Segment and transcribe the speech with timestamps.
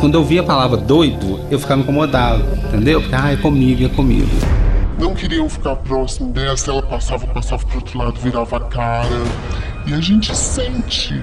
[0.00, 3.02] Quando eu via a palavra doido, eu ficava incomodado, entendeu?
[3.02, 4.30] Porque, ah, é comigo, é comigo.
[4.98, 9.06] Não queriam ficar próximo dessa, ela passava, passava pro outro lado, virava a cara.
[9.86, 11.20] E a gente sente.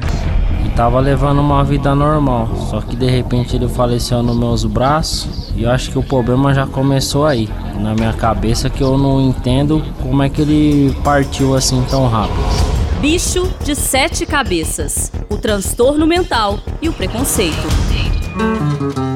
[0.64, 5.52] E tava levando uma vida normal, só que de repente ele faleceu nos meus braços
[5.56, 7.50] e eu acho que o problema já começou aí,
[7.80, 12.78] na minha cabeça que eu não entendo como é que ele partiu assim tão rápido.
[13.02, 17.87] Bicho de sete cabeças: o transtorno mental e o preconceito.
[18.38, 19.07] No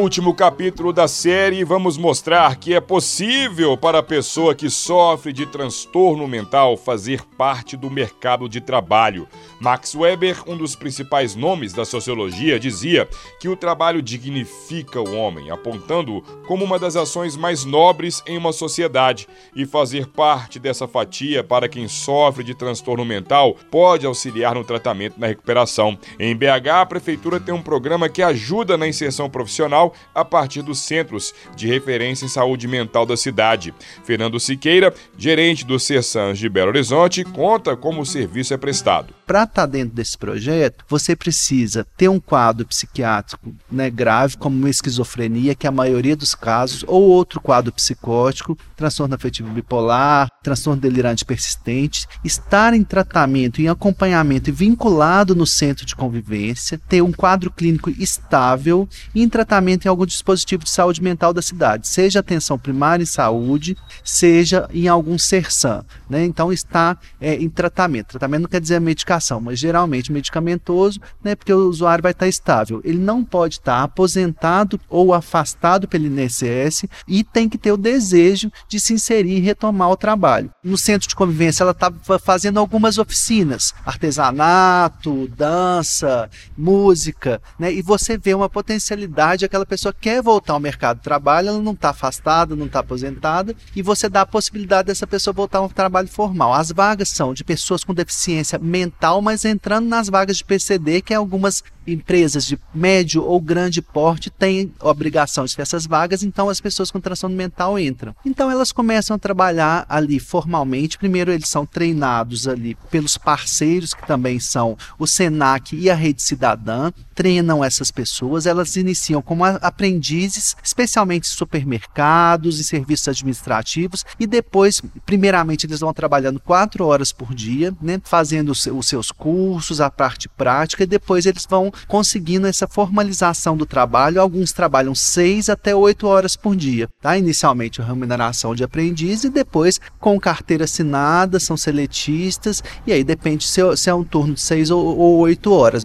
[0.00, 5.44] último capítulo da série, vamos mostrar que é possível para a pessoa que sofre de
[5.44, 9.28] transtorno mental fazer parte do mercado de trabalho.
[9.60, 13.06] Max Weber, um dos principais nomes da sociologia, dizia
[13.38, 18.52] que o trabalho dignifica o homem, apontando-o como uma das ações mais nobres em uma
[18.52, 19.28] sociedade.
[19.54, 25.16] E fazer parte dessa fatia para quem sofre de transtorno mental pode auxiliar no tratamento
[25.18, 25.98] e na recuperação.
[26.18, 30.78] Em BH, a prefeitura tem um programa que ajuda na inserção profissional a partir dos
[30.80, 33.74] centros de referência em saúde mental da cidade.
[34.04, 39.19] Fernando Siqueira, gerente do CESANS de Belo Horizonte, conta como o serviço é prestado.
[39.30, 44.56] Para estar tá dentro desse projeto, você precisa ter um quadro psiquiátrico né, grave, como
[44.56, 50.28] uma esquizofrenia, que é a maioria dos casos, ou outro quadro psicótico, transtorno afetivo bipolar,
[50.42, 57.00] transtorno delirante persistente, estar em tratamento, em acompanhamento e vinculado no centro de convivência, ter
[57.00, 61.86] um quadro clínico estável e em tratamento em algum dispositivo de saúde mental da cidade,
[61.86, 65.84] seja atenção primária em saúde, seja em algum CERSAM.
[66.08, 66.24] Né?
[66.24, 68.08] Então está é, em tratamento.
[68.08, 71.34] Tratamento não quer dizer medicação, mas geralmente medicamentoso, né?
[71.34, 72.80] porque o usuário vai estar estável.
[72.84, 78.50] Ele não pode estar aposentado ou afastado pelo INSS e tem que ter o desejo
[78.68, 80.50] de se inserir e retomar o trabalho.
[80.62, 87.72] No centro de convivência, ela estava fazendo algumas oficinas, artesanato, dança, música, né?
[87.72, 91.72] e você vê uma potencialidade aquela pessoa quer voltar ao mercado de trabalho, ela não
[91.72, 95.68] está afastada, não está aposentada, e você dá a possibilidade dessa pessoa voltar a um
[95.68, 96.54] trabalho formal.
[96.54, 101.14] As vagas são de pessoas com deficiência mental, mas entrando nas vagas de PCD, que
[101.14, 106.48] é algumas empresas de médio ou grande porte têm obrigação de ter essas vagas, então
[106.48, 108.14] as pessoas com transtorno mental entram.
[108.24, 110.98] Então elas começam a trabalhar ali formalmente.
[110.98, 116.22] Primeiro eles são treinados ali pelos parceiros que também são o Senac e a Rede
[116.22, 124.26] Cidadã, treinam essas pessoas, elas iniciam como aprendizes, especialmente em supermercados e serviços administrativos, e
[124.26, 129.90] depois, primeiramente, eles vão trabalhando quatro horas por dia, né, fazendo os seus cursos, a
[129.90, 134.20] parte prática, e depois eles vão conseguindo essa formalização do trabalho.
[134.20, 136.88] Alguns trabalham seis até oito horas por dia.
[137.00, 137.16] Tá?
[137.16, 143.44] Inicialmente a remuneração de aprendiz e depois com carteira assinada, são seletistas, e aí depende
[143.44, 145.84] se, é, é um turno de seis ou oito horas.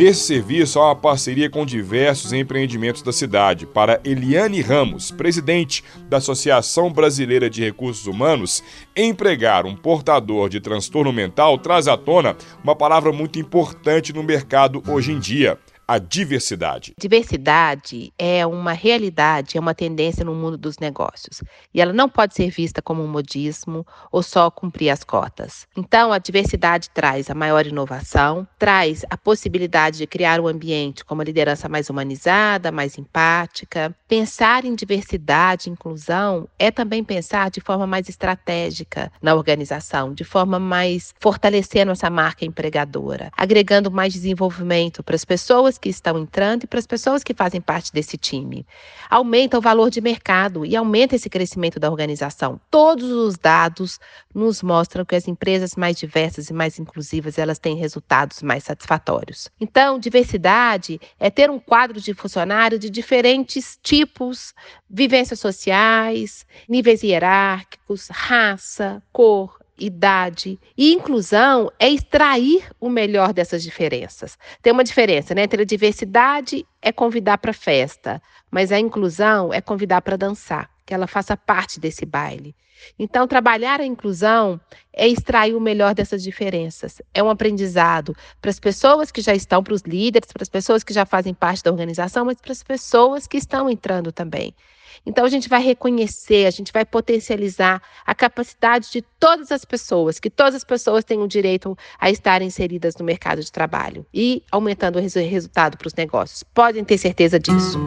[0.00, 3.66] Nesse serviço há uma parceria com diversos empreendimentos da cidade.
[3.66, 8.64] Para Eliane Ramos, presidente da Associação Brasileira de Recursos Humanos,
[8.96, 12.34] empregar um portador de transtorno mental traz à tona
[12.64, 15.58] uma palavra muito importante no mercado hoje em dia:
[15.90, 16.94] a diversidade.
[16.96, 21.42] Diversidade é uma realidade, é uma tendência no mundo dos negócios.
[21.74, 25.66] E ela não pode ser vista como um modismo ou só cumprir as cotas.
[25.76, 31.12] Então, a diversidade traz a maior inovação, traz a possibilidade de criar um ambiente com
[31.12, 33.92] uma liderança mais humanizada, mais empática.
[34.06, 40.22] Pensar em diversidade e inclusão é também pensar de forma mais estratégica na organização, de
[40.22, 46.64] forma mais fortalecendo essa marca empregadora, agregando mais desenvolvimento para as pessoas que estão entrando
[46.64, 48.66] e para as pessoas que fazem parte desse time.
[49.08, 52.60] Aumenta o valor de mercado e aumenta esse crescimento da organização.
[52.70, 53.98] Todos os dados
[54.34, 59.48] nos mostram que as empresas mais diversas e mais inclusivas, elas têm resultados mais satisfatórios.
[59.60, 64.54] Então, diversidade é ter um quadro de funcionários de diferentes tipos,
[64.88, 70.58] vivências sociais, níveis hierárquicos, raça, cor, idade.
[70.76, 74.38] E inclusão é extrair o melhor dessas diferenças.
[74.62, 75.42] Tem uma diferença, né?
[75.42, 80.94] Entre a diversidade é convidar para festa, mas a inclusão é convidar para dançar, que
[80.94, 82.54] ela faça parte desse baile.
[82.98, 84.60] Então, trabalhar a inclusão
[84.92, 87.00] é extrair o melhor dessas diferenças.
[87.12, 90.82] É um aprendizado para as pessoas que já estão, para os líderes, para as pessoas
[90.82, 94.54] que já fazem parte da organização, mas para as pessoas que estão entrando também.
[95.04, 100.18] Então, a gente vai reconhecer, a gente vai potencializar a capacidade de todas as pessoas,
[100.18, 104.42] que todas as pessoas têm o direito a estar inseridas no mercado de trabalho e
[104.50, 106.42] aumentando o resultado para os negócios.
[106.42, 107.78] Podem ter certeza disso.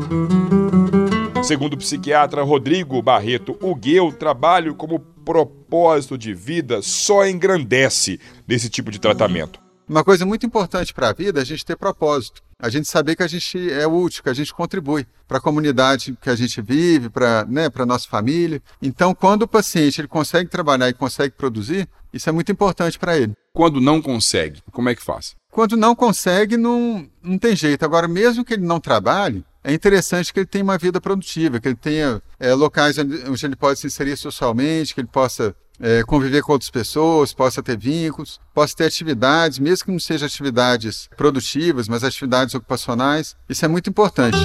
[1.43, 8.89] Segundo o psiquiatra Rodrigo Barreto o trabalho como propósito de vida só engrandece nesse tipo
[8.89, 9.62] de tratamento.
[9.93, 12.41] Uma coisa muito importante para a vida é a gente ter propósito.
[12.57, 16.17] A gente saber que a gente é útil, que a gente contribui para a comunidade
[16.19, 18.59] que a gente vive, para né, a nossa família.
[18.81, 23.15] Então, quando o paciente ele consegue trabalhar e consegue produzir, isso é muito importante para
[23.15, 23.33] ele.
[23.53, 25.35] Quando não consegue, como é que faz?
[25.51, 27.85] Quando não consegue, não, não tem jeito.
[27.85, 31.67] Agora, mesmo que ele não trabalhe, é interessante que ele tenha uma vida produtiva, que
[31.67, 36.41] ele tenha é, locais onde ele pode se inserir socialmente, que ele possa é, conviver
[36.41, 41.87] com outras pessoas, possa ter vínculos, possa ter atividades, mesmo que não sejam atividades produtivas,
[41.87, 43.35] mas atividades ocupacionais.
[43.49, 44.37] Isso é muito importante.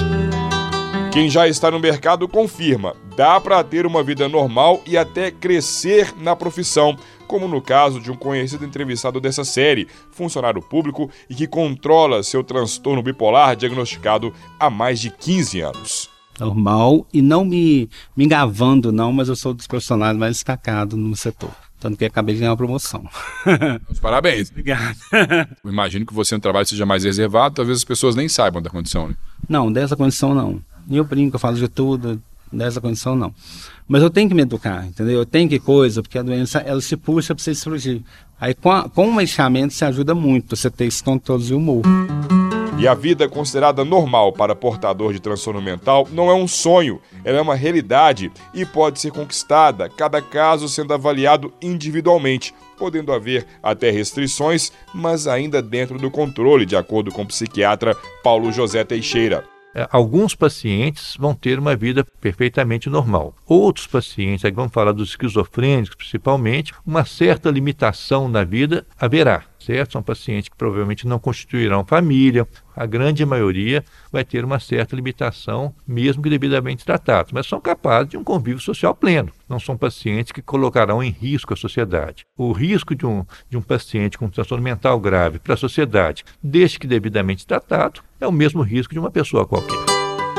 [1.11, 6.13] Quem já está no mercado confirma, dá para ter uma vida normal e até crescer
[6.17, 6.95] na profissão,
[7.27, 12.43] como no caso de um conhecido entrevistado dessa série, funcionário público e que controla seu
[12.43, 16.08] transtorno bipolar diagnosticado há mais de 15 anos
[16.39, 21.15] normal e não me, me engavando, não, mas eu sou dos profissionais mais destacados no
[21.15, 21.51] setor.
[21.79, 23.07] Tanto que acabei de ganhar uma promoção.
[24.01, 24.49] Parabéns.
[24.51, 24.97] Obrigado.
[25.63, 29.07] Imagino que você no trabalho seja mais reservado, talvez as pessoas nem saibam da condição,
[29.07, 29.15] né?
[29.47, 30.61] Não, dessa condição não.
[30.91, 32.21] Eu brinco, eu falo de tudo,
[32.51, 33.33] dessa condição não.
[33.87, 35.19] Mas eu tenho que me educar, entendeu?
[35.19, 38.03] Eu tenho que coisa, porque a doença ela se puxa para você surgir.
[38.39, 41.81] Aí com, a, com o medicamento se ajuda muito, você ter esse controle de humor.
[42.79, 47.37] E a vida considerada normal para portador de transtorno mental não é um sonho, ela
[47.37, 53.91] é uma realidade e pode ser conquistada, cada caso sendo avaliado individualmente, podendo haver até
[53.91, 59.43] restrições, mas ainda dentro do controle, de acordo com o psiquiatra Paulo José Teixeira.
[59.79, 63.33] É, alguns pacientes vão ter uma vida perfeitamente normal.
[63.47, 69.93] Outros pacientes, aqui vamos falar dos esquizofrênicos principalmente, uma certa limitação na vida haverá certo?
[69.93, 72.47] São pacientes que provavelmente não constituirão família.
[72.75, 78.09] A grande maioria vai ter uma certa limitação, mesmo que devidamente tratados, mas são capazes
[78.09, 79.31] de um convívio social pleno.
[79.47, 82.25] Não são pacientes que colocarão em risco a sociedade.
[82.37, 86.79] O risco de um, de um paciente com transtorno mental grave para a sociedade, desde
[86.79, 89.77] que devidamente tratado, é o mesmo risco de uma pessoa qualquer.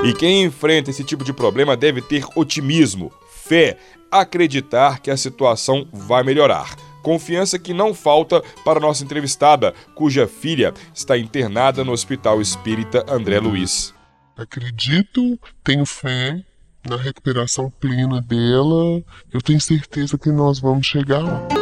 [0.05, 3.77] E quem enfrenta esse tipo de problema deve ter otimismo, fé,
[4.11, 6.75] acreditar que a situação vai melhorar.
[7.03, 13.41] Confiança que não falta para nossa entrevistada, cuja filha está internada no Hospital Espírita André
[13.41, 13.95] Luiz.
[14.37, 16.43] Acredito, tenho fé
[16.89, 19.03] na recuperação plena dela.
[19.33, 21.60] Eu tenho certeza que nós vamos chegar lá.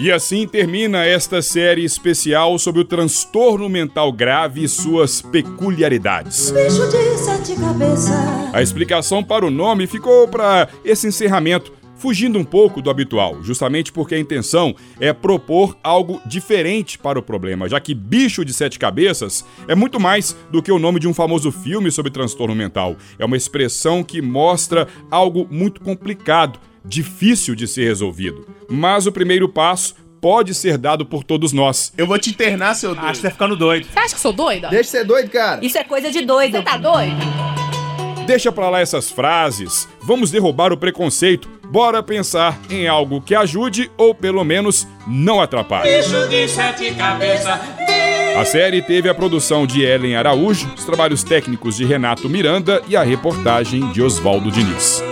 [0.00, 6.52] E assim termina esta série especial sobre o transtorno mental grave e suas peculiaridades.
[6.52, 8.10] Bicho de sete cabeças.
[8.52, 13.92] A explicação para o nome ficou para esse encerramento fugindo um pouco do habitual, justamente
[13.92, 18.78] porque a intenção é propor algo diferente para o problema, já que bicho de sete
[18.78, 22.96] cabeças é muito mais do que o nome de um famoso filme sobre transtorno mental.
[23.18, 28.46] É uma expressão que mostra algo muito complicado, difícil de ser resolvido.
[28.68, 31.92] Mas o primeiro passo pode ser dado por todos nós.
[31.96, 33.04] Eu vou te internar, seu doido.
[33.04, 33.86] Acho que você tá ficando doido.
[33.86, 34.68] Você acha que sou doida?
[34.68, 35.64] Deixa de ser doido, cara.
[35.64, 36.56] Isso é coisa de doido.
[36.56, 37.16] Você tá doido?
[38.26, 39.88] Deixa pra lá essas frases.
[40.02, 41.48] Vamos derrubar o preconceito.
[41.70, 45.96] Bora pensar em algo que ajude ou pelo menos não atrapalhe.
[45.96, 47.58] Bicho de sete cabeças.
[48.38, 52.96] A série teve a produção de Ellen Araújo, os trabalhos técnicos de Renato Miranda e
[52.96, 55.02] a reportagem de Oswaldo Diniz.